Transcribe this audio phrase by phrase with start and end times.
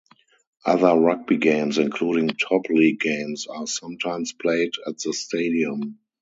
[0.65, 5.99] Other rugby games, including Top League games are sometimes played at the stadium.